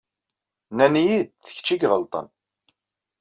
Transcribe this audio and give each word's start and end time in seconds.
Nnan-iyi-d 0.71 1.29
d 1.43 1.47
kečč 1.55 1.67
i 1.73 1.77
iɣelṭen. 1.85 2.27